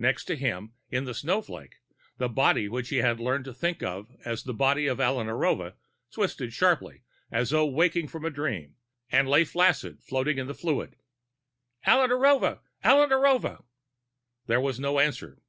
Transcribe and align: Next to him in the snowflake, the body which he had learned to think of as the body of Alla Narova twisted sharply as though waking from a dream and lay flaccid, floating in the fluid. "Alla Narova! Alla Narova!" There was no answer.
Next 0.00 0.24
to 0.24 0.34
him 0.34 0.72
in 0.90 1.04
the 1.04 1.14
snowflake, 1.14 1.76
the 2.18 2.28
body 2.28 2.68
which 2.68 2.88
he 2.88 2.96
had 2.96 3.20
learned 3.20 3.44
to 3.44 3.54
think 3.54 3.84
of 3.84 4.10
as 4.24 4.42
the 4.42 4.52
body 4.52 4.88
of 4.88 4.98
Alla 4.98 5.22
Narova 5.24 5.74
twisted 6.10 6.52
sharply 6.52 7.04
as 7.30 7.50
though 7.50 7.68
waking 7.68 8.08
from 8.08 8.24
a 8.24 8.30
dream 8.30 8.74
and 9.12 9.28
lay 9.28 9.44
flaccid, 9.44 10.02
floating 10.02 10.38
in 10.38 10.48
the 10.48 10.54
fluid. 10.56 10.96
"Alla 11.86 12.08
Narova! 12.08 12.58
Alla 12.82 13.06
Narova!" 13.06 13.62
There 14.46 14.60
was 14.60 14.80
no 14.80 14.98
answer. 14.98 15.40